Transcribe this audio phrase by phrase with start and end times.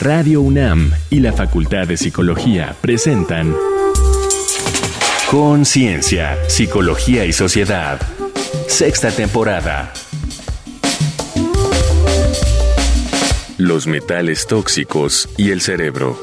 [0.00, 3.54] Radio UNAM y la Facultad de Psicología presentan
[5.30, 8.00] Conciencia, Psicología y Sociedad.
[8.66, 9.92] Sexta temporada.
[13.58, 16.18] Los metales tóxicos y el cerebro.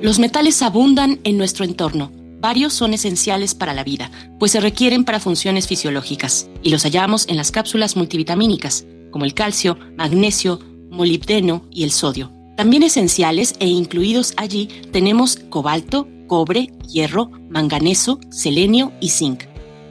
[0.00, 2.10] Los metales abundan en nuestro entorno.
[2.40, 7.28] Varios son esenciales para la vida, pues se requieren para funciones fisiológicas, y los hallamos
[7.28, 12.32] en las cápsulas multivitamínicas, como el calcio, magnesio, molibdeno y el sodio.
[12.56, 19.42] También esenciales e incluidos allí tenemos cobalto, cobre, hierro, manganeso, selenio y zinc,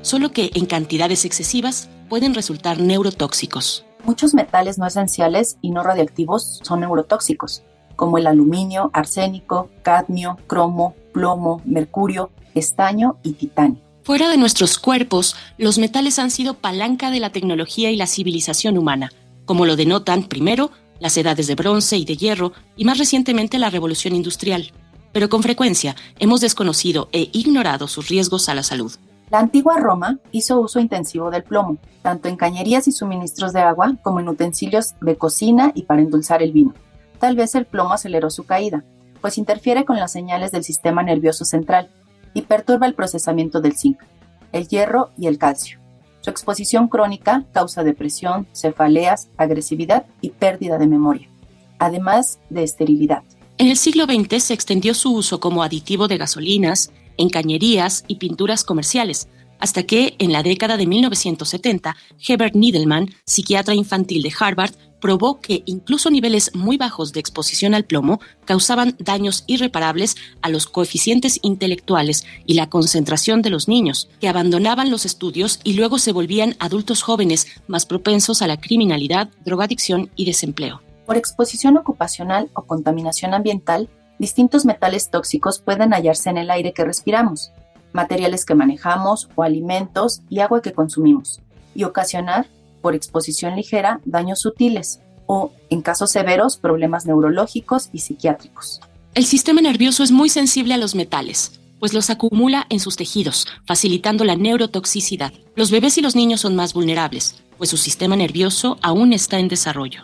[0.02, 3.85] solo que en cantidades excesivas pueden resultar neurotóxicos.
[4.06, 7.64] Muchos metales no esenciales y no radiactivos son neurotóxicos,
[7.96, 13.82] como el aluminio, arsénico, cadmio, cromo, plomo, mercurio, estaño y titanio.
[14.04, 18.78] Fuera de nuestros cuerpos, los metales han sido palanca de la tecnología y la civilización
[18.78, 19.12] humana,
[19.46, 23.72] como lo denotan primero las edades de bronce y de hierro y más recientemente la
[23.72, 24.72] revolución industrial.
[25.14, 28.94] Pero con frecuencia hemos desconocido e ignorado sus riesgos a la salud.
[29.32, 33.96] La antigua Roma hizo uso intensivo del plomo, tanto en cañerías y suministros de agua
[34.04, 36.74] como en utensilios de cocina y para endulzar el vino.
[37.20, 38.84] Tal vez el plomo aceleró su caída,
[39.22, 41.90] pues interfiere con las señales del sistema nervioso central
[42.36, 43.98] y perturba el procesamiento del zinc,
[44.52, 45.80] el hierro y el calcio.
[46.22, 51.30] Su exposición crónica causa depresión, cefaleas, agresividad y pérdida de memoria,
[51.80, 53.24] además de esterilidad.
[53.58, 58.16] En el siglo XX se extendió su uso como aditivo de gasolinas, en cañerías y
[58.16, 59.28] pinturas comerciales,
[59.60, 61.96] hasta que, en la década de 1970,
[62.28, 67.86] Herbert Niedelman, psiquiatra infantil de Harvard, probó que incluso niveles muy bajos de exposición al
[67.86, 74.28] plomo causaban daños irreparables a los coeficientes intelectuales y la concentración de los niños, que
[74.28, 80.10] abandonaban los estudios y luego se volvían adultos jóvenes más propensos a la criminalidad, drogadicción
[80.16, 80.82] y desempleo.
[81.06, 83.90] Por exposición ocupacional o contaminación ambiental,
[84.20, 87.52] distintos metales tóxicos pueden hallarse en el aire que respiramos,
[87.94, 91.42] materiales que manejamos o alimentos y agua que consumimos,
[91.74, 92.48] y ocasionar,
[92.82, 98.80] por exposición ligera, daños sutiles o, en casos severos, problemas neurológicos y psiquiátricos.
[99.16, 103.48] El sistema nervioso es muy sensible a los metales, pues los acumula en sus tejidos,
[103.66, 105.34] facilitando la neurotoxicidad.
[105.56, 109.48] Los bebés y los niños son más vulnerables, pues su sistema nervioso aún está en
[109.48, 110.04] desarrollo.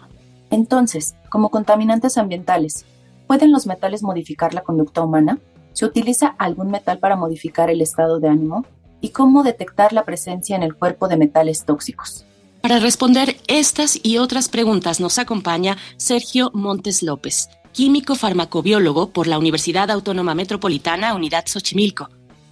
[0.49, 2.85] Entonces, como contaminantes ambientales,
[3.31, 5.39] ¿Pueden los metales modificar la conducta humana?
[5.71, 8.65] ¿Se utiliza algún metal para modificar el estado de ánimo?
[8.99, 12.25] ¿Y cómo detectar la presencia en el cuerpo de metales tóxicos?
[12.59, 19.39] Para responder estas y otras preguntas nos acompaña Sergio Montes López, químico farmacobiólogo por la
[19.39, 22.09] Universidad Autónoma Metropolitana Unidad Xochimilco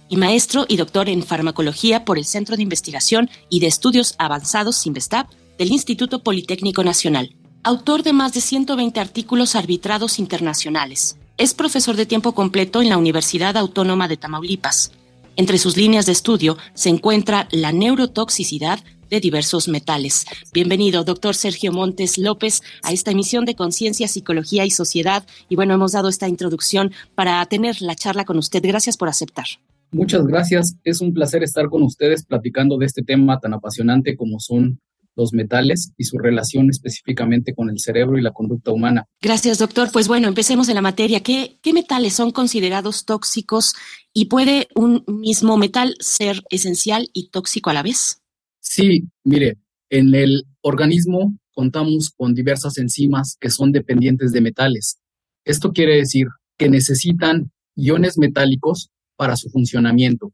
[0.08, 4.86] y maestro y doctor en farmacología por el Centro de Investigación y de Estudios Avanzados
[4.86, 11.18] Investap del Instituto Politécnico Nacional autor de más de 120 artículos arbitrados internacionales.
[11.36, 14.92] Es profesor de tiempo completo en la Universidad Autónoma de Tamaulipas.
[15.36, 18.80] Entre sus líneas de estudio se encuentra la neurotoxicidad
[19.10, 20.24] de diversos metales.
[20.52, 25.26] Bienvenido, doctor Sergio Montes López, a esta emisión de Conciencia, Psicología y Sociedad.
[25.48, 28.62] Y bueno, hemos dado esta introducción para tener la charla con usted.
[28.62, 29.46] Gracias por aceptar.
[29.92, 30.76] Muchas gracias.
[30.84, 34.78] Es un placer estar con ustedes platicando de este tema tan apasionante como son
[35.20, 39.06] los metales y su relación específicamente con el cerebro y la conducta humana.
[39.20, 39.90] Gracias, doctor.
[39.92, 41.22] Pues bueno, empecemos en la materia.
[41.22, 43.74] ¿Qué, qué metales son considerados tóxicos
[44.12, 48.22] y puede un mismo metal ser esencial y tóxico a la vez?
[48.60, 49.58] Sí, mire,
[49.90, 54.98] en el organismo contamos con diversas enzimas que son dependientes de metales.
[55.44, 56.26] Esto quiere decir
[56.56, 60.32] que necesitan iones metálicos para su funcionamiento.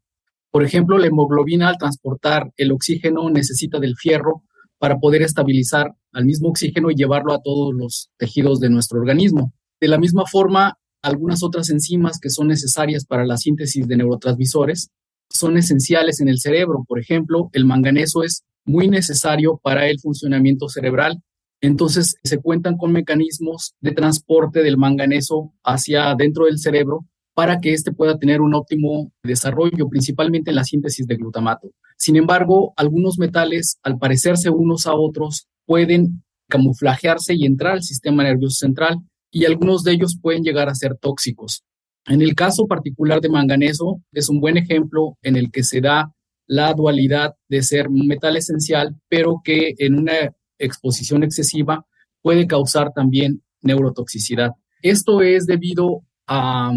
[0.51, 4.43] Por ejemplo, la hemoglobina al transportar el oxígeno necesita del fierro
[4.79, 9.53] para poder estabilizar al mismo oxígeno y llevarlo a todos los tejidos de nuestro organismo.
[9.79, 14.89] De la misma forma, algunas otras enzimas que son necesarias para la síntesis de neurotransmisores
[15.29, 16.83] son esenciales en el cerebro.
[16.87, 21.21] Por ejemplo, el manganeso es muy necesario para el funcionamiento cerebral.
[21.61, 27.73] Entonces, se cuentan con mecanismos de transporte del manganeso hacia dentro del cerebro para que
[27.73, 31.71] éste pueda tener un óptimo desarrollo, principalmente en la síntesis de glutamato.
[31.97, 38.23] Sin embargo, algunos metales, al parecerse unos a otros, pueden camuflajearse y entrar al sistema
[38.23, 38.99] nervioso central
[39.31, 41.63] y algunos de ellos pueden llegar a ser tóxicos.
[42.05, 46.13] En el caso particular de manganeso, es un buen ejemplo en el que se da
[46.45, 51.85] la dualidad de ser un metal esencial, pero que en una exposición excesiva
[52.21, 54.51] puede causar también neurotoxicidad.
[54.81, 56.71] Esto es debido a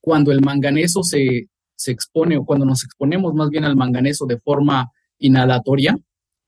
[0.00, 4.40] cuando el manganeso se, se expone o cuando nos exponemos más bien al manganeso de
[4.40, 5.96] forma inhalatoria,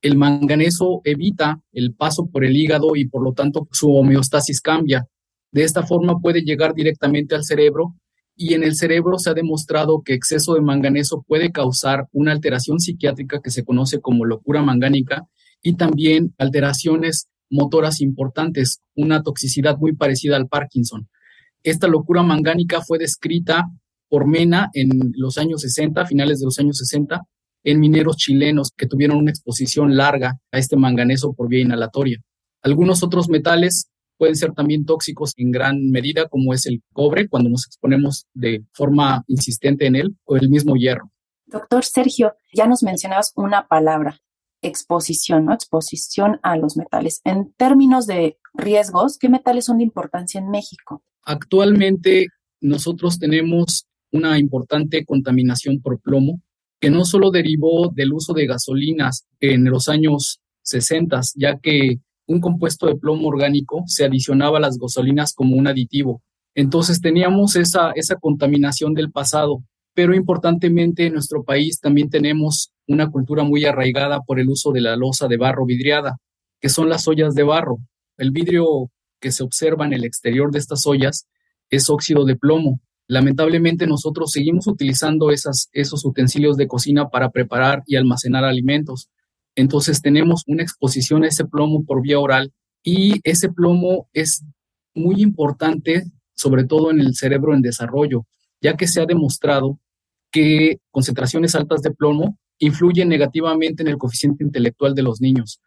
[0.01, 5.07] el manganeso evita el paso por el hígado y por lo tanto su homeostasis cambia.
[5.51, 7.95] De esta forma puede llegar directamente al cerebro
[8.37, 12.79] y en el cerebro se ha demostrado que exceso de manganeso puede causar una alteración
[12.79, 15.27] psiquiátrica que se conoce como locura mangánica
[15.61, 21.09] y también alteraciones motoras importantes, una toxicidad muy parecida al Parkinson.
[21.65, 23.65] Esta locura mangánica fue descrita
[24.09, 27.23] por Mena en los años 60, finales de los años 60,
[27.65, 32.19] en mineros chilenos que tuvieron una exposición larga a este manganeso por vía inhalatoria.
[32.63, 37.51] Algunos otros metales pueden ser también tóxicos en gran medida, como es el cobre, cuando
[37.51, 41.11] nos exponemos de forma insistente en él, o el mismo hierro.
[41.47, 44.21] Doctor Sergio, ya nos mencionabas una palabra,
[44.61, 45.55] exposición, ¿no?
[45.55, 47.21] Exposición a los metales.
[47.25, 51.03] En términos de riesgos, ¿qué metales son de importancia en México?
[51.23, 52.27] Actualmente
[52.61, 56.41] nosotros tenemos una importante contaminación por plomo
[56.81, 61.97] que no solo derivó del uso de gasolinas en los años 60, ya que
[62.27, 66.23] un compuesto de plomo orgánico se adicionaba a las gasolinas como un aditivo.
[66.55, 69.63] Entonces teníamos esa, esa contaminación del pasado,
[69.95, 74.81] pero importantemente en nuestro país también tenemos una cultura muy arraigada por el uso de
[74.81, 76.19] la losa de barro vidriada,
[76.61, 77.79] que son las ollas de barro.
[78.17, 78.91] El vidrio
[79.21, 81.27] que se observa en el exterior de estas ollas
[81.71, 82.81] es óxido de plomo.
[83.09, 89.09] Lamentablemente nosotros seguimos utilizando esos utensilios de cocina para preparar y almacenar alimentos.
[89.57, 92.53] Entonces tenemos una exposición a ese plomo por vía oral
[92.83, 94.45] y ese plomo es
[94.95, 98.27] muy importante, sobre todo en el cerebro en desarrollo,
[98.61, 99.81] ya que se ha demostrado
[100.31, 105.61] que concentraciones altas de plomo influyen negativamente en el coeficiente intelectual de los niños.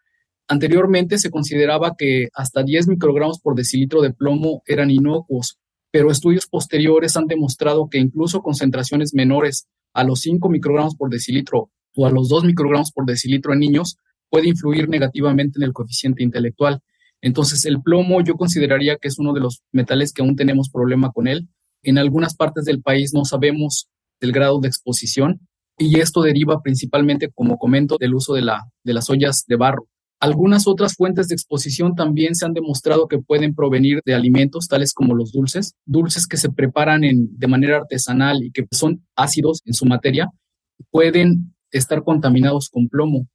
[0.47, 5.57] Anteriormente se consideraba que hasta 10 microgramos por decilitro de plomo eran inocuos,
[5.91, 11.69] pero estudios posteriores han demostrado que incluso concentraciones menores a los 5 microgramos por decilitro
[11.95, 13.97] o a los 2 microgramos por decilitro en niños
[14.29, 16.81] puede influir negativamente en el coeficiente intelectual.
[17.21, 21.11] Entonces, el plomo yo consideraría que es uno de los metales que aún tenemos problema
[21.11, 21.49] con él.
[21.83, 23.89] En algunas partes del país no sabemos
[24.21, 25.41] el grado de exposición
[25.77, 29.87] y esto deriva principalmente, como comento, del uso de, la, de las ollas de barro.
[30.21, 34.93] Algunas otras fuentes de exposición también se han demostrado que pueden provenir de alimentos tales
[34.93, 39.61] como los dulces, dulces que se preparan en, de manera artesanal y que son ácidos
[39.65, 40.29] en su materia,
[40.91, 43.25] pueden estar contaminados con plomo.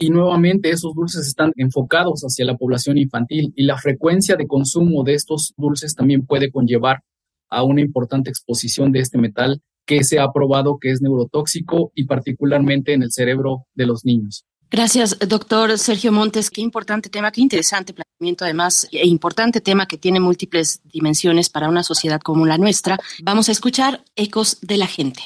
[0.00, 5.04] Y nuevamente esos dulces están enfocados hacia la población infantil y la frecuencia de consumo
[5.04, 7.04] de estos dulces también puede conllevar
[7.50, 12.06] a una importante exposición de este metal que se ha probado que es neurotóxico y
[12.06, 14.44] particularmente en el cerebro de los niños.
[14.72, 16.50] Gracias, doctor Sergio Montes.
[16.50, 21.68] Qué importante tema, qué interesante planteamiento, además, e importante tema que tiene múltiples dimensiones para
[21.68, 22.98] una sociedad como la nuestra.
[23.22, 25.22] Vamos a escuchar Ecos de la Gente.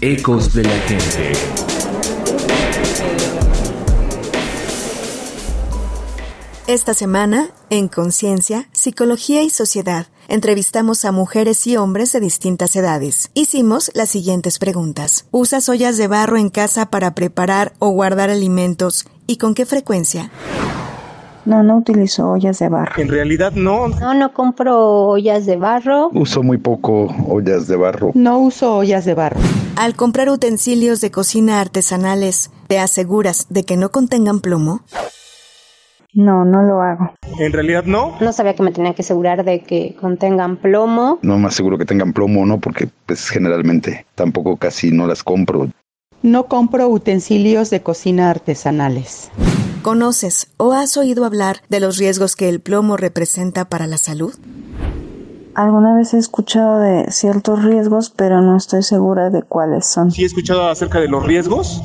[0.00, 1.73] Ecos de la Gente.
[6.66, 13.30] Esta semana, en Conciencia, Psicología y Sociedad, entrevistamos a mujeres y hombres de distintas edades.
[13.34, 15.26] Hicimos las siguientes preguntas.
[15.30, 20.30] ¿Usas ollas de barro en casa para preparar o guardar alimentos y con qué frecuencia?
[21.44, 22.94] No, no utilizo ollas de barro.
[22.96, 23.88] En realidad no.
[23.88, 26.08] No, no compro ollas de barro.
[26.14, 28.12] Uso muy poco ollas de barro.
[28.14, 29.38] No uso ollas de barro.
[29.76, 34.80] Al comprar utensilios de cocina artesanales, ¿te aseguras de que no contengan plomo?
[36.14, 37.12] No, no lo hago.
[37.38, 38.16] En realidad no.
[38.20, 41.18] No sabía que me tenía que asegurar de que contengan plomo.
[41.22, 42.60] No me aseguro que tengan plomo, ¿no?
[42.60, 45.68] Porque pues generalmente tampoco casi no las compro.
[46.22, 49.30] No compro utensilios de cocina artesanales.
[49.82, 54.32] ¿Conoces o has oído hablar de los riesgos que el plomo representa para la salud?
[55.54, 60.10] Alguna vez he escuchado de ciertos riesgos, pero no estoy segura de cuáles son.
[60.10, 61.80] Sí he escuchado acerca de los riesgos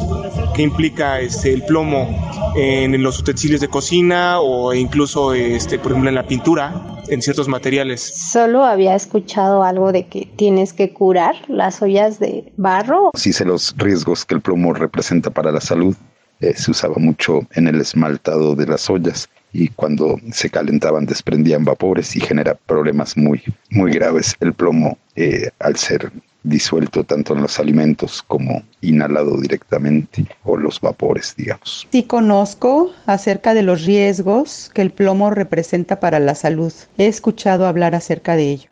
[0.60, 6.10] que implica este, el plomo en los utensilios de cocina o incluso, este, por ejemplo,
[6.10, 8.02] en la pintura, en ciertos materiales.
[8.02, 13.12] Solo había escuchado algo de que tienes que curar las ollas de barro.
[13.14, 15.96] Sí sé los riesgos que el plomo representa para la salud.
[16.42, 21.64] Eh, se usaba mucho en el esmaltado de las ollas y cuando se calentaban desprendían
[21.64, 26.12] vapores y genera problemas muy, muy graves el plomo eh, al ser
[26.44, 31.88] disuelto tanto en los alimentos como inhalado directamente o los vapores, digamos.
[31.92, 36.74] Sí conozco acerca de los riesgos que el plomo representa para la salud.
[36.98, 38.70] He escuchado hablar acerca de ello.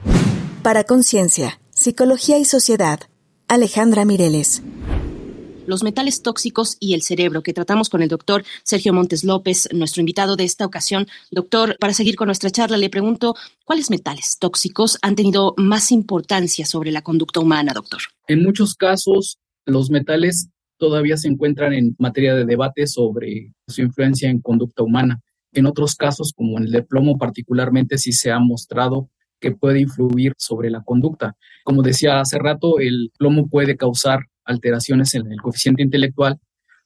[0.63, 2.99] Para Conciencia, Psicología y Sociedad,
[3.47, 4.63] Alejandra Mireles
[5.67, 10.01] los metales tóxicos y el cerebro, que tratamos con el doctor Sergio Montes López, nuestro
[10.01, 11.07] invitado de esta ocasión.
[11.29, 16.65] Doctor, para seguir con nuestra charla, le pregunto, ¿cuáles metales tóxicos han tenido más importancia
[16.65, 17.99] sobre la conducta humana, doctor?
[18.27, 24.29] En muchos casos, los metales todavía se encuentran en materia de debate sobre su influencia
[24.29, 25.21] en conducta humana.
[25.51, 29.09] En otros casos, como en el de plomo particularmente, sí se ha mostrado
[29.39, 31.35] que puede influir sobre la conducta.
[31.63, 36.39] Como decía hace rato, el plomo puede causar alteraciones en el coeficiente intelectual,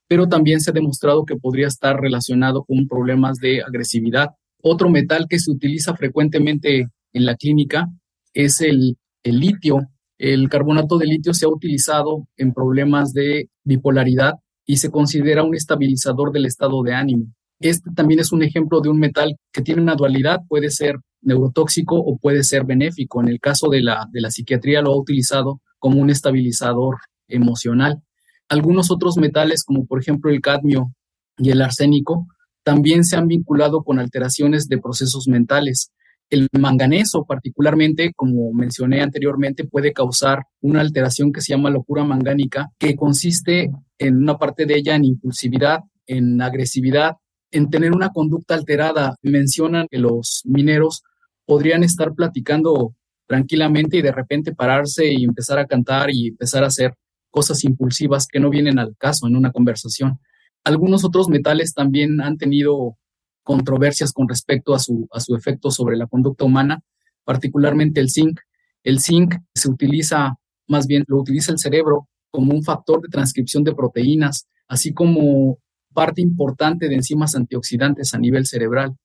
[0.07, 4.31] pero también se ha demostrado que podría estar relacionado con problemas de agresividad.
[4.61, 7.87] Otro metal que se utiliza frecuentemente en la clínica
[8.33, 9.87] es el, litio.
[10.17, 14.33] El carbonato de litio se ha utilizado en problemas de bipolaridad
[14.65, 17.27] y se considera un estabilizador del estado de ánimo.
[17.59, 21.95] Este también es un ejemplo de un metal que tiene una dualidad, puede ser neurotóxico
[21.95, 23.21] o puede ser benéfico.
[23.21, 26.97] En el caso de la, de la psiquiatría lo ha utilizado como un estabilizador
[27.31, 28.01] emocional.
[28.49, 30.93] Algunos otros metales, como por ejemplo el cadmio
[31.37, 32.27] y el arsénico,
[32.63, 35.91] también se han vinculado con alteraciones de procesos mentales.
[36.29, 42.69] El manganeso, particularmente, como mencioné anteriormente, puede causar una alteración que se llama locura mangánica,
[42.77, 47.17] que consiste en una parte de ella en impulsividad, en agresividad,
[47.51, 49.15] en tener una conducta alterada.
[49.23, 51.03] Mencionan que los mineros
[51.45, 52.95] podrían estar platicando
[53.27, 56.93] tranquilamente y de repente pararse y empezar a cantar y empezar a hacer
[57.31, 60.19] cosas impulsivas que no vienen al caso en una conversación.
[60.63, 62.97] Algunos otros metales también han tenido
[63.43, 66.83] controversias con respecto a su, a su efecto sobre la conducta humana,
[67.23, 68.39] particularmente el zinc.
[68.83, 70.35] El zinc se utiliza,
[70.67, 75.57] más bien lo utiliza el cerebro como un factor de transcripción de proteínas, así como
[75.93, 78.95] parte importante de enzimas antioxidantes a nivel cerebral.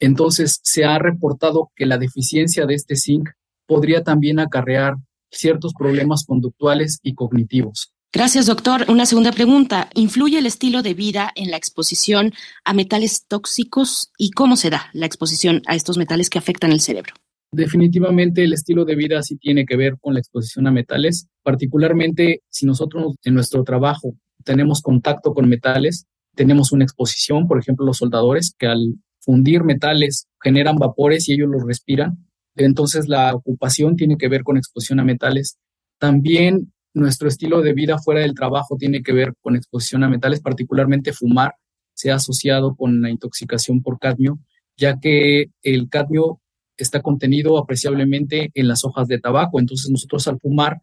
[0.00, 3.30] Entonces, se ha reportado que la deficiencia de este zinc
[3.66, 4.96] podría también acarrear
[5.34, 7.92] ciertos problemas conductuales y cognitivos.
[8.12, 8.84] Gracias, doctor.
[8.88, 9.90] Una segunda pregunta.
[9.94, 12.32] ¿Influye el estilo de vida en la exposición
[12.64, 16.80] a metales tóxicos y cómo se da la exposición a estos metales que afectan el
[16.80, 17.14] cerebro?
[17.50, 22.42] Definitivamente el estilo de vida sí tiene que ver con la exposición a metales, particularmente
[22.50, 24.14] si nosotros en nuestro trabajo
[24.44, 30.28] tenemos contacto con metales, tenemos una exposición, por ejemplo, los soldadores que al fundir metales
[30.40, 32.26] generan vapores y ellos los respiran,
[32.56, 35.58] entonces la ocupación tiene que ver con exposición a metales.
[35.98, 40.40] También nuestro estilo de vida fuera del trabajo tiene que ver con exposición a metales,
[40.40, 41.54] particularmente fumar
[41.92, 44.38] se ha asociado con la intoxicación por cadmio,
[44.76, 46.40] ya que el cadmio
[46.76, 49.60] está contenido apreciablemente en las hojas de tabaco.
[49.60, 50.80] Entonces nosotros al fumar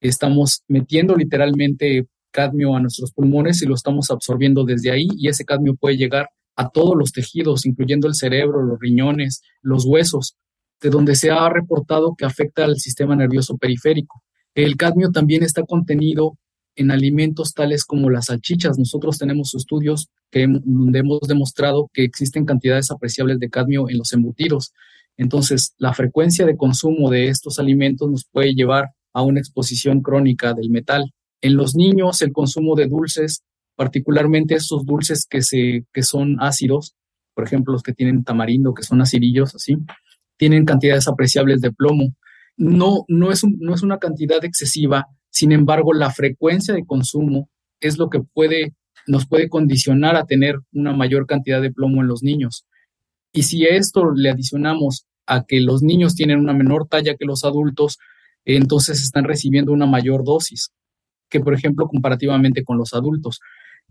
[0.00, 5.44] estamos metiendo literalmente cadmio a nuestros pulmones y lo estamos absorbiendo desde ahí y ese
[5.44, 10.36] cadmio puede llegar a todos los tejidos, incluyendo el cerebro, los riñones, los huesos
[10.80, 14.22] de donde se ha reportado que afecta al sistema nervioso periférico.
[14.54, 16.38] El cadmio también está contenido
[16.76, 18.78] en alimentos tales como las salchichas.
[18.78, 24.12] Nosotros tenemos estudios que, donde hemos demostrado que existen cantidades apreciables de cadmio en los
[24.12, 24.72] embutidos.
[25.16, 30.54] Entonces, la frecuencia de consumo de estos alimentos nos puede llevar a una exposición crónica
[30.54, 31.12] del metal.
[31.42, 33.42] En los niños, el consumo de dulces,
[33.76, 36.94] particularmente esos dulces que, se, que son ácidos,
[37.34, 39.76] por ejemplo, los que tienen tamarindo, que son acidillos, así,
[40.40, 42.16] tienen cantidades apreciables de plomo.
[42.56, 47.98] No, no, es no es una cantidad excesiva, sin embargo, la frecuencia de consumo es
[47.98, 48.74] lo que puede,
[49.06, 52.66] nos puede condicionar a tener una mayor cantidad de plomo en los niños.
[53.32, 57.26] Y si a esto le adicionamos a que los niños tienen una menor talla que
[57.26, 57.98] los adultos,
[58.46, 60.72] entonces están recibiendo una mayor dosis
[61.28, 63.40] que, por ejemplo, comparativamente con los adultos.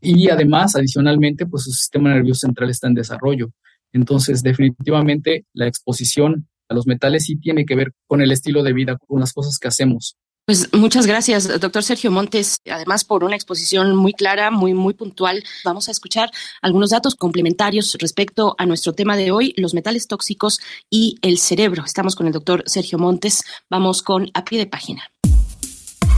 [0.01, 3.51] Y además, adicionalmente, pues su sistema nervioso central está en desarrollo.
[3.93, 8.73] Entonces, definitivamente la exposición a los metales sí tiene que ver con el estilo de
[8.73, 10.15] vida, con las cosas que hacemos.
[10.49, 15.43] Pues muchas gracias, doctor Sergio Montes, además por una exposición muy clara, muy, muy puntual.
[15.63, 16.31] Vamos a escuchar
[16.63, 21.83] algunos datos complementarios respecto a nuestro tema de hoy, los metales tóxicos y el cerebro.
[21.85, 23.43] Estamos con el doctor Sergio Montes.
[23.69, 25.03] Vamos con a pie de página.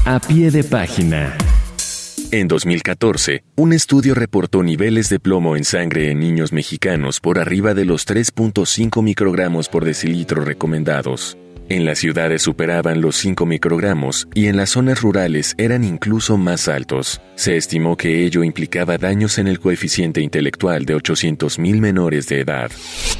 [0.05, 1.37] A pie de página.
[2.33, 7.73] En 2014, un estudio reportó niveles de plomo en sangre en niños mexicanos por arriba
[7.73, 11.37] de los 3.5 microgramos por decilitro recomendados.
[11.71, 16.67] En las ciudades superaban los 5 microgramos y en las zonas rurales eran incluso más
[16.67, 17.21] altos.
[17.35, 22.69] Se estimó que ello implicaba daños en el coeficiente intelectual de 800.000 menores de edad.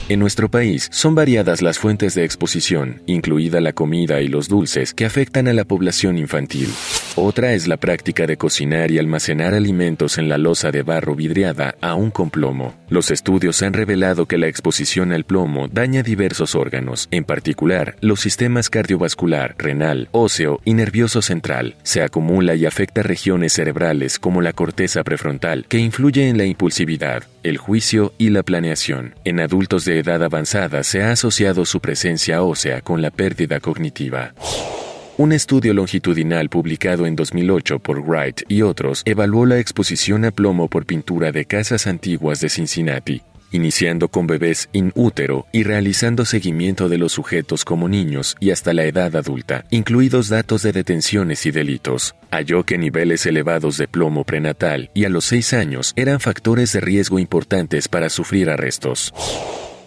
[0.09, 4.93] En nuestro país son variadas las fuentes de exposición, incluida la comida y los dulces,
[4.93, 6.67] que afectan a la población infantil.
[7.15, 11.75] Otra es la práctica de cocinar y almacenar alimentos en la losa de barro vidriada,
[11.79, 12.75] aún con plomo.
[12.89, 18.19] Los estudios han revelado que la exposición al plomo daña diversos órganos, en particular los
[18.19, 21.75] sistemas sistemas cardiovascular, renal, óseo y nervioso central.
[21.83, 27.21] Se acumula y afecta regiones cerebrales como la corteza prefrontal, que influye en la impulsividad,
[27.43, 29.13] el juicio y la planeación.
[29.25, 34.33] En adultos de edad avanzada se ha asociado su presencia ósea con la pérdida cognitiva.
[35.19, 40.67] Un estudio longitudinal publicado en 2008 por Wright y otros evaluó la exposición a plomo
[40.67, 46.89] por pintura de casas antiguas de Cincinnati iniciando con bebés in útero y realizando seguimiento
[46.89, 51.51] de los sujetos como niños y hasta la edad adulta, incluidos datos de detenciones y
[51.51, 52.15] delitos.
[52.31, 56.81] Halló que niveles elevados de plomo prenatal y a los 6 años eran factores de
[56.81, 59.13] riesgo importantes para sufrir arrestos.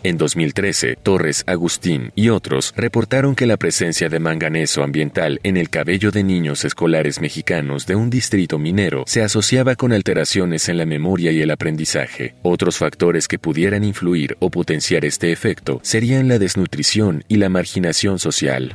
[0.04, 5.70] En 2013, Torres, Agustín y otros reportaron que la presencia de manganeso ambiental en el
[5.70, 10.84] cabello de niños escolares mexicanos de un distrito minero se asociaba con alteraciones en la
[10.84, 12.34] memoria y el aprendizaje.
[12.42, 18.18] Otros factores que pudieran influir o potenciar este efecto serían la desnutrición y la marginación
[18.18, 18.74] social.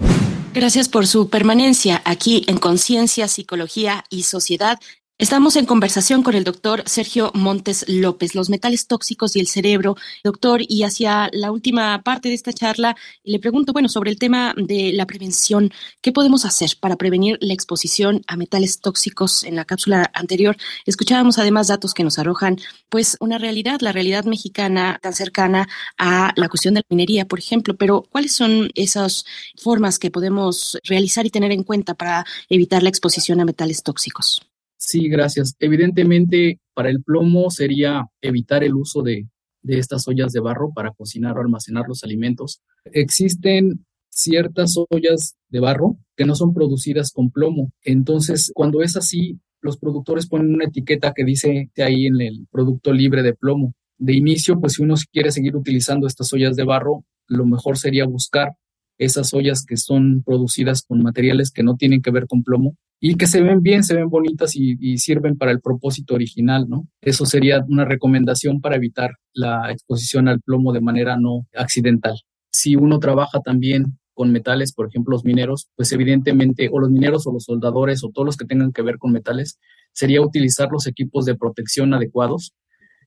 [0.55, 4.79] Gracias por su permanencia aquí en Conciencia, Psicología y Sociedad.
[5.21, 9.97] Estamos en conversación con el doctor Sergio Montes López, los metales tóxicos y el cerebro.
[10.23, 12.95] Doctor, y hacia la última parte de esta charla,
[13.25, 17.53] le pregunto, bueno, sobre el tema de la prevención, ¿qué podemos hacer para prevenir la
[17.53, 19.43] exposición a metales tóxicos?
[19.43, 22.55] En la cápsula anterior escuchábamos además datos que nos arrojan,
[22.87, 25.67] pues, una realidad, la realidad mexicana tan cercana
[25.97, 29.25] a la cuestión de la minería, por ejemplo, pero ¿cuáles son esas
[29.57, 34.48] formas que podemos realizar y tener en cuenta para evitar la exposición a metales tóxicos?
[34.79, 35.55] Sí, gracias.
[35.59, 39.27] Evidentemente, para el plomo sería evitar el uso de,
[39.61, 42.61] estas ollas de barro para cocinar o almacenar los alimentos.
[42.85, 47.73] Existen ciertas ollas de barro que no son producidas con plomo.
[47.83, 52.93] Entonces, cuando es así, los productores ponen una etiqueta que dice ahí en el producto
[52.93, 53.73] libre de plomo.
[53.97, 58.05] De inicio, pues si uno quiere seguir utilizando estas ollas de barro, lo mejor sería
[58.05, 58.53] buscar
[58.99, 63.15] esas ollas que son producidas con materiales que no tienen que ver con plomo y
[63.15, 66.85] que se ven bien, se ven bonitas y, sirven para el propósito original, ¿no?
[67.01, 72.19] Eso sería una recomendación para evitar la exposición al plomo de manera no accidental.
[72.51, 77.25] Si uno trabaja también con metales, por ejemplo, los mineros, pues evidentemente, o los mineros
[77.25, 79.57] o los soldadores o todos los que tengan que ver con metales,
[79.93, 82.53] sería utilizar los equipos de protección adecuados.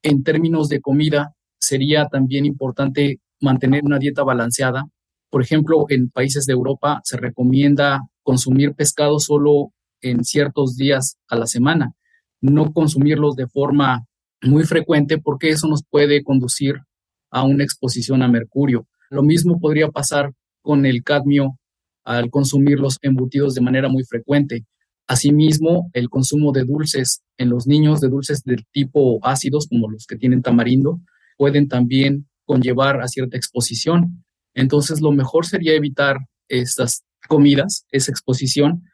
[0.03, 4.87] En términos de comida, sería también importante mantener una dieta balanceada.
[5.33, 11.37] Por ejemplo, en países de Europa se recomienda consumir pescado solo en ciertos días a
[11.37, 11.95] la semana,
[12.43, 14.05] no consumirlos de forma
[14.43, 16.83] muy frecuente porque eso nos puede conducir
[17.31, 18.87] a una exposición a mercurio.
[19.09, 21.59] Lo mismo podría pasar con el cadmio
[22.05, 24.67] al consumir los embutidos de manera muy frecuente.
[25.07, 30.07] Asimismo, el consumo de dulces en los niños, de dulces del tipo ácidos, como los
[30.07, 31.01] que tienen tamarindo,
[31.39, 34.27] pueden también conllevar a cierta exposición.
[34.55, 38.85] Entonces, lo mejor sería evitar estas comidas, esa exposición,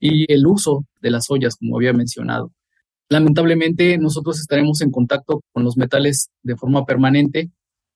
[0.00, 2.52] y el uso de las ollas, como había mencionado.
[3.08, 7.50] Lamentablemente, nosotros estaremos en contacto con los metales de forma permanente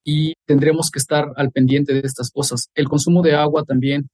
[0.05, 2.71] y tendremos que estar al pendiente de estas cosas.
[2.75, 4.09] El consumo de agua también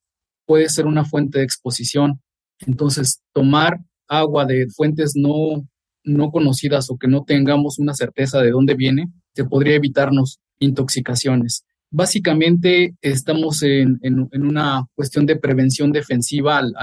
[0.44, 2.20] puede ser una fuente de exposición.
[2.66, 5.66] Entonces, tomar agua de fuentes no,
[6.04, 11.64] no conocidas o que no tengamos una certeza de dónde viene, se podría evitarnos intoxicaciones.
[11.90, 13.98] Básicamente estamos en,
[14.32, 16.74] una cuestión de prevención defensiva al,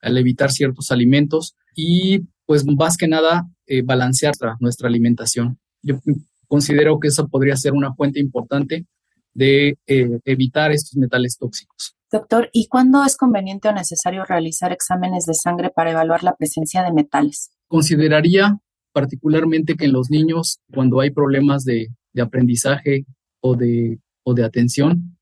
[0.00, 5.58] al evitar ciertos alimentos y pues más que nada eh, balancear nuestra alimentación.
[5.82, 6.00] Yo
[6.46, 8.86] considero que eso podría ser una fuente importante
[9.32, 11.96] de eh, evitar estos metales tóxicos.
[12.12, 16.82] Doctor, ¿y cuándo es conveniente o necesario realizar exámenes de sangre para evaluar la presencia
[16.82, 17.50] de metales?
[17.66, 18.58] Consideraría
[18.92, 23.06] particularmente que en los niños, cuando hay problemas de, de aprendizaje
[23.40, 25.16] o de, o de atención,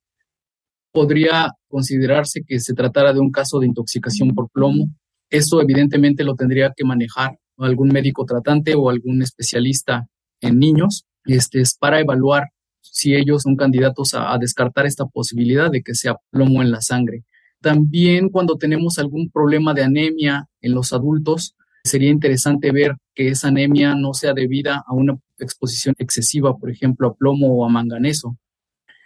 [0.91, 4.87] podría considerarse que se tratara de un caso de intoxicación por plomo
[5.29, 10.07] Eso evidentemente lo tendría que manejar algún médico tratante o algún especialista
[10.41, 12.49] en niños, este es para evaluar
[12.81, 16.81] si ellos son candidatos a, a descartar esta posibilidad de que sea plomo en la
[16.81, 17.23] sangre.
[17.61, 23.47] También cuando tenemos algún problema de anemia en los adultos, sería interesante ver que esa
[23.47, 28.37] anemia no sea debida a una exposición excesiva, por ejemplo, a plomo o a manganeso.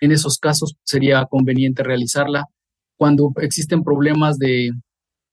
[0.01, 2.45] En esos casos sería conveniente realizarla.
[2.97, 4.71] Cuando existen problemas de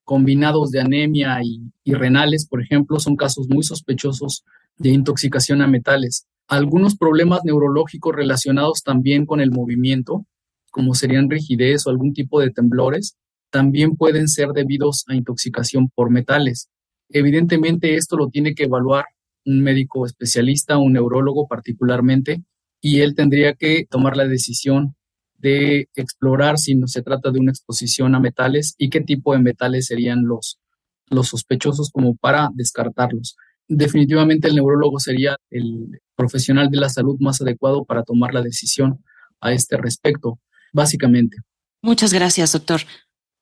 [0.05, 4.44] combinados de anemia y, renales, por ejemplo, son casos muy sospechosos
[4.77, 6.27] de intoxicación a metales.
[6.46, 10.27] Algunos problemas neurológicos relacionados también con el movimiento,
[10.70, 13.16] como serían rigidez o algún tipo de temblores,
[13.50, 16.68] también pueden ser debidos a intoxicación por metales.
[17.09, 19.05] Evidentemente esto lo tiene que evaluar
[19.46, 22.42] un médico especialista, un neurólogo particularmente,
[22.85, 24.94] y él tendría que tomar la decisión
[25.38, 29.38] de explorar si no se trata de una exposición a metales y qué tipo de
[29.38, 30.59] metales serían los,
[31.09, 33.37] los sospechosos como para descartarlos.
[33.66, 39.03] Definitivamente el neurólogo sería el profesional de la salud más adecuado para tomar la decisión
[39.40, 40.38] a este respecto,
[40.75, 41.38] básicamente.
[41.81, 42.83] Muchas gracias, doctor.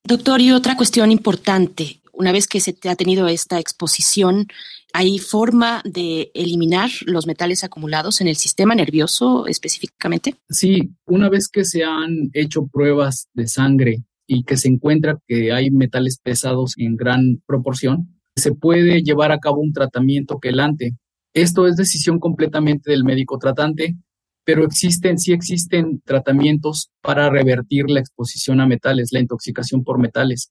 [0.04, 4.46] Doctor, y otra cuestión importante una vez que se ha tenido esta exposición,
[4.92, 10.36] ¿hay forma de eliminar los metales acumulados en el sistema nervioso específicamente?
[10.48, 15.52] Sí, una vez que se han hecho pruebas de sangre y que se encuentra que
[15.52, 20.96] hay metales pesados en gran proporción, se puede llevar a cabo un tratamiento quelante.
[21.34, 23.96] Esto es decisión completamente del médico tratante,
[24.44, 30.50] pero existen, sí existen tratamientos para revertir la exposición a metales, la intoxicación por metales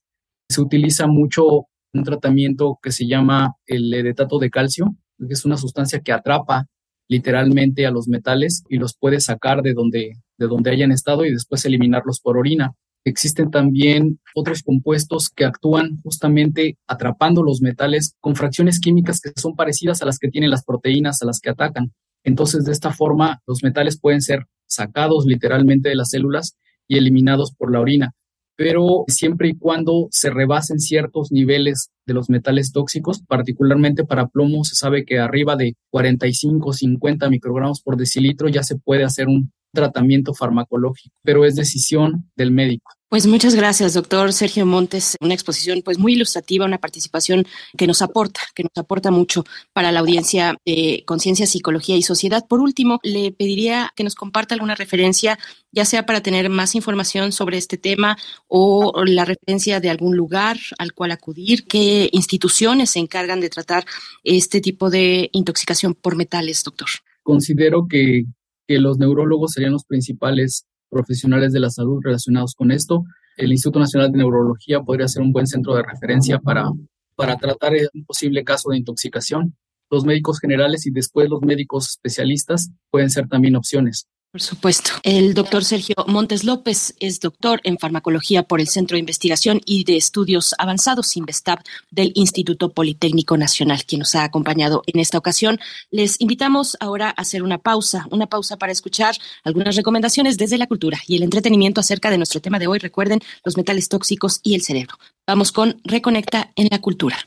[0.52, 5.56] se utiliza mucho un tratamiento que se llama el edetato de calcio, que es una
[5.56, 6.66] sustancia que atrapa
[7.08, 11.32] literalmente a los metales y los puede sacar de donde, de donde hayan estado y
[11.32, 12.72] después eliminarlos por orina.
[13.04, 19.56] Existen también otros compuestos que actúan justamente atrapando los metales con fracciones químicas que son
[19.56, 21.92] parecidas a las que tienen las proteínas a las que atacan.
[22.24, 27.52] Entonces, de esta forma, los metales pueden ser sacados literalmente de las células y eliminados
[27.52, 28.14] por la orina
[28.56, 34.64] pero siempre y cuando se rebasen ciertos niveles de los metales tóxicos, particularmente para plomo,
[34.64, 39.52] se sabe que arriba de 45, 50 microgramos por decilitro ya se puede hacer un
[39.72, 42.92] tratamiento farmacológico, pero es decisión del médico.
[43.12, 45.18] Pues muchas gracias, doctor Sergio Montes.
[45.20, 47.44] Una exposición pues muy ilustrativa, una participación
[47.76, 52.46] que nos aporta, que nos aporta mucho para la audiencia de Conciencia, Psicología y Sociedad.
[52.48, 55.38] Por último, le pediría que nos comparta alguna referencia,
[55.72, 58.16] ya sea para tener más información sobre este tema
[58.48, 63.84] o la referencia de algún lugar al cual acudir, qué instituciones se encargan de tratar
[64.24, 66.88] este tipo de intoxicación por metales, doctor.
[67.22, 68.24] Considero que,
[68.72, 73.04] que los neurólogos serían los principales profesionales de la salud relacionados con esto.
[73.36, 76.70] El Instituto Nacional de Neurología podría ser un buen centro de referencia para,
[77.14, 79.54] para tratar un posible caso de intoxicación.
[79.90, 84.06] Los médicos generales y después los médicos especialistas pueden ser también opciones.
[84.32, 84.92] Por supuesto.
[85.02, 89.84] El doctor Sergio Montes López es doctor en farmacología por el Centro de Investigación y
[89.84, 91.58] de Estudios Avanzados Investab
[91.90, 95.60] del Instituto Politécnico Nacional, quien nos ha acompañado en esta ocasión.
[95.90, 99.14] Les invitamos ahora a hacer una pausa, una pausa para escuchar
[99.44, 102.78] algunas recomendaciones desde la cultura y el entretenimiento acerca de nuestro tema de hoy.
[102.78, 104.96] Recuerden los metales tóxicos y el cerebro.
[105.26, 107.18] Vamos con Reconecta en la cultura.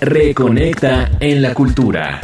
[0.00, 2.22] Reconecta en la cultura.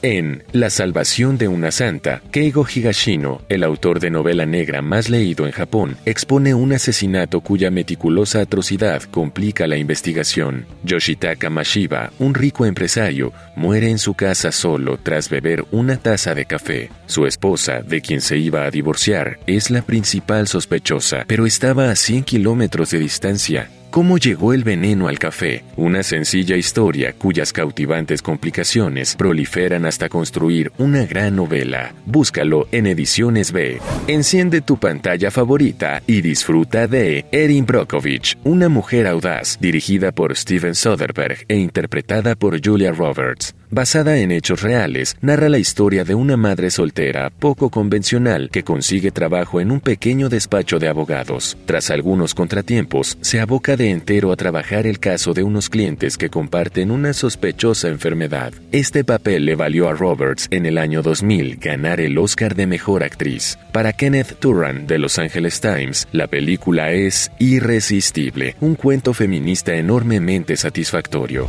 [0.00, 5.44] En La salvación de una santa, Keigo Higashino, el autor de novela negra más leído
[5.44, 10.66] en Japón, expone un asesinato cuya meticulosa atrocidad complica la investigación.
[10.84, 16.44] Yoshitaka Mashiba, un rico empresario, muere en su casa solo tras beber una taza de
[16.44, 16.90] café.
[17.06, 21.96] Su esposa, de quien se iba a divorciar, es la principal sospechosa, pero estaba a
[21.96, 25.64] 100 kilómetros de distancia ¿Cómo llegó el veneno al café?
[25.76, 31.94] Una sencilla historia cuyas cautivantes complicaciones proliferan hasta construir una gran novela.
[32.04, 33.80] Búscalo en Ediciones B.
[34.06, 40.74] Enciende tu pantalla favorita y disfruta de Erin Brockovich, una mujer audaz, dirigida por Steven
[40.74, 46.36] Soderbergh e interpretada por Julia Roberts basada en hechos reales, narra la historia de una
[46.36, 51.56] madre soltera poco convencional que consigue trabajo en un pequeño despacho de abogados.
[51.66, 56.30] Tras algunos contratiempos, se aboca de entero a trabajar el caso de unos clientes que
[56.30, 58.52] comparten una sospechosa enfermedad.
[58.72, 63.02] Este papel le valió a Roberts en el año 2000 ganar el Oscar de Mejor
[63.02, 63.58] Actriz.
[63.72, 70.56] Para Kenneth Turan de Los Angeles Times, la película es irresistible, un cuento feminista enormemente
[70.56, 71.48] satisfactorio.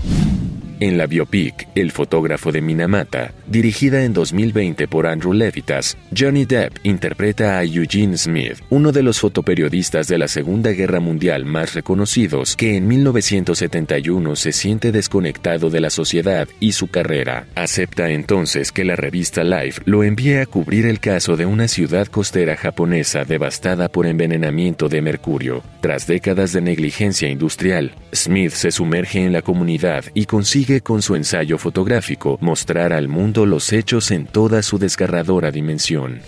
[0.82, 6.78] En la biopic El fotógrafo de Minamata, dirigida en 2020 por Andrew Levitas, Johnny Depp
[6.84, 12.56] interpreta a Eugene Smith, uno de los fotoperiodistas de la Segunda Guerra Mundial más reconocidos,
[12.56, 17.46] que en 1971 se siente desconectado de la sociedad y su carrera.
[17.56, 22.08] Acepta entonces que la revista Life lo envíe a cubrir el caso de una ciudad
[22.08, 25.62] costera japonesa devastada por envenenamiento de mercurio.
[25.82, 31.16] Tras décadas de negligencia industrial, Smith se sumerge en la comunidad y consigue con su
[31.16, 36.22] ensayo fotográfico mostrar al mundo los hechos en toda su desgarradora dimensión.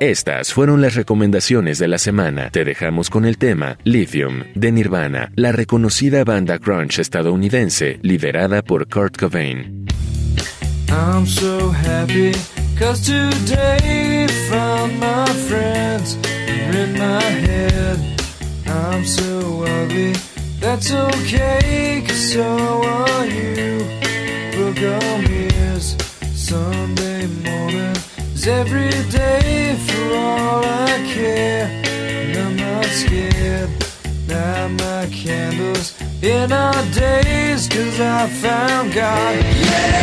[0.00, 2.50] Estas fueron las recomendaciones de la semana.
[2.50, 8.88] Te dejamos con el tema Lithium de Nirvana, la reconocida banda grunge estadounidense liderada por
[8.88, 9.86] Kurt Cobain.
[18.68, 20.12] I'm so ugly.
[20.60, 22.42] That's okay, so
[22.82, 23.75] are you.
[24.76, 25.80] Book on
[26.34, 27.96] Sunday morning
[28.34, 31.66] is every day for all I care.
[31.66, 33.70] And I'm not scared.
[34.28, 39.44] Light my candles in our days, cause I found God.
[39.44, 39.96] Yeah!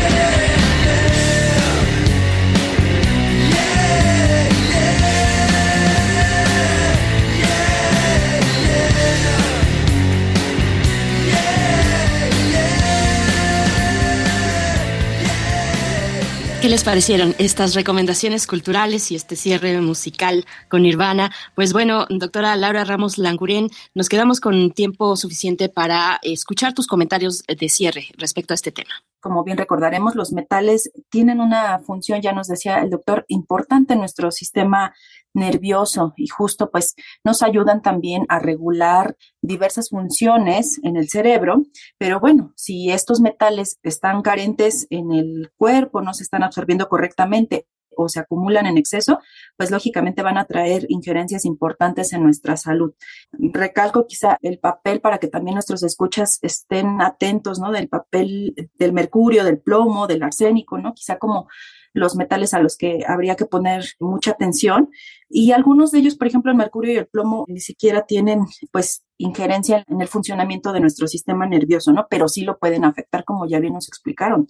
[16.63, 21.29] ¿Qué les parecieron estas recomendaciones culturales y este cierre musical con Nirvana?
[21.55, 27.43] Pues bueno, doctora Laura Ramos Langurén, nos quedamos con tiempo suficiente para escuchar tus comentarios
[27.45, 29.03] de cierre respecto a este tema.
[29.23, 33.99] Como bien recordaremos, los metales tienen una función, ya nos decía el doctor, importante en
[33.99, 34.93] nuestro sistema
[35.33, 41.63] nervioso y justo pues nos ayudan también a regular diversas funciones en el cerebro,
[41.97, 47.65] pero bueno, si estos metales están carentes en el cuerpo, no se están absorbiendo correctamente
[47.97, 49.19] o se acumulan en exceso,
[49.57, 52.93] pues lógicamente van a traer injerencias importantes en nuestra salud.
[53.31, 57.71] Recalco quizá el papel para que también nuestros escuchas estén atentos, ¿no?
[57.71, 60.93] Del papel del mercurio, del plomo, del arsénico, ¿no?
[60.93, 61.47] Quizá como
[61.93, 64.89] los metales a los que habría que poner mucha atención.
[65.29, 69.05] Y algunos de ellos, por ejemplo, el mercurio y el plomo, ni siquiera tienen pues
[69.17, 72.07] injerencia en el funcionamiento de nuestro sistema nervioso, ¿no?
[72.09, 74.47] Pero sí lo pueden afectar, como ya bien nos explicaron.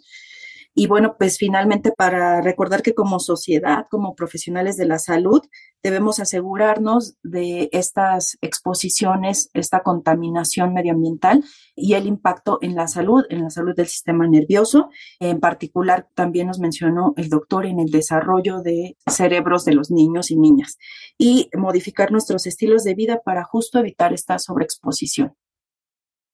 [0.75, 5.41] Y bueno, pues finalmente para recordar que como sociedad, como profesionales de la salud,
[5.83, 11.43] debemos asegurarnos de estas exposiciones, esta contaminación medioambiental
[11.75, 14.89] y el impacto en la salud, en la salud del sistema nervioso.
[15.19, 20.31] En particular, también nos mencionó el doctor en el desarrollo de cerebros de los niños
[20.31, 20.77] y niñas
[21.19, 25.35] y modificar nuestros estilos de vida para justo evitar esta sobreexposición.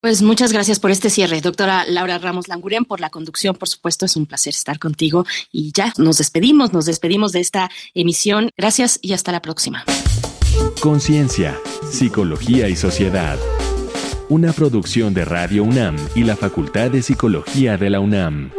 [0.01, 3.53] Pues muchas gracias por este cierre, doctora Laura Ramos Languren, por la conducción.
[3.55, 5.25] Por supuesto, es un placer estar contigo.
[5.51, 8.49] Y ya, nos despedimos, nos despedimos de esta emisión.
[8.55, 9.83] Gracias y hasta la próxima.
[10.79, 11.59] Conciencia,
[11.91, 13.37] Psicología y Sociedad.
[14.29, 18.51] Una producción de Radio UNAM y la Facultad de Psicología de la UNAM.